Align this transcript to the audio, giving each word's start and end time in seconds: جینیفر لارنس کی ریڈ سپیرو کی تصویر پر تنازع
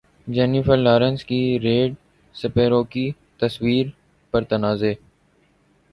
جینیفر 0.27 0.77
لارنس 0.77 1.23
کی 1.25 1.41
ریڈ 1.59 1.93
سپیرو 2.35 2.81
کی 2.83 3.05
تصویر 3.39 3.85
پر 4.33 4.43
تنازع 4.43 4.91